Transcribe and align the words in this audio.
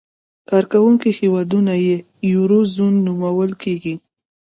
کاروونکي 0.49 1.09
هېوادونه 1.19 1.73
یې 1.85 1.95
یورو 2.33 2.59
زون 2.75 2.93
نومول 3.05 3.51
کېږي. 3.63 3.95